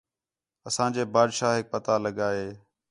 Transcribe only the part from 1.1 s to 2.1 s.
بادشاہک پتا